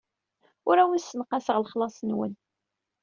Ur 0.69 0.77
awen-ssenqaseɣ 0.83 1.55
lexlaṣ-nwen. 1.59 2.33